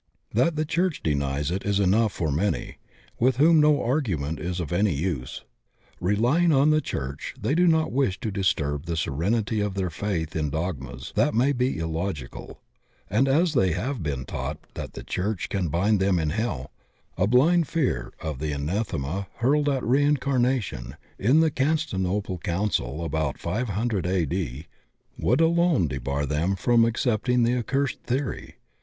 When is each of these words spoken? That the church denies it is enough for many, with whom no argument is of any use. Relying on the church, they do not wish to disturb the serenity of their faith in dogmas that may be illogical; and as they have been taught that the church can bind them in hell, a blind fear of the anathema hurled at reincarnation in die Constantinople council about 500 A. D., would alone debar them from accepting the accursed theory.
That 0.33 0.55
the 0.55 0.65
church 0.65 1.03
denies 1.03 1.51
it 1.51 1.63
is 1.63 1.79
enough 1.79 2.11
for 2.11 2.31
many, 2.31 2.77
with 3.19 3.37
whom 3.37 3.59
no 3.61 3.83
argument 3.83 4.39
is 4.39 4.59
of 4.59 4.73
any 4.73 4.95
use. 4.95 5.43
Relying 5.99 6.51
on 6.51 6.71
the 6.71 6.81
church, 6.81 7.35
they 7.39 7.53
do 7.53 7.67
not 7.67 7.91
wish 7.91 8.19
to 8.21 8.31
disturb 8.31 8.85
the 8.87 8.97
serenity 8.97 9.59
of 9.59 9.75
their 9.75 9.91
faith 9.91 10.35
in 10.35 10.49
dogmas 10.49 11.13
that 11.15 11.35
may 11.35 11.51
be 11.51 11.77
illogical; 11.77 12.59
and 13.11 13.27
as 13.27 13.53
they 13.53 13.73
have 13.73 14.01
been 14.01 14.25
taught 14.25 14.57
that 14.73 14.93
the 14.93 15.03
church 15.03 15.49
can 15.49 15.67
bind 15.67 15.99
them 15.99 16.17
in 16.17 16.31
hell, 16.31 16.71
a 17.15 17.27
blind 17.27 17.67
fear 17.67 18.11
of 18.19 18.39
the 18.39 18.51
anathema 18.51 19.27
hurled 19.35 19.69
at 19.69 19.83
reincarnation 19.83 20.95
in 21.19 21.41
die 21.41 21.51
Constantinople 21.51 22.39
council 22.39 23.05
about 23.05 23.37
500 23.37 24.07
A. 24.07 24.25
D., 24.25 24.65
would 25.19 25.41
alone 25.41 25.87
debar 25.87 26.25
them 26.25 26.55
from 26.55 26.85
accepting 26.85 27.43
the 27.43 27.55
accursed 27.55 28.01
theory. 28.01 28.55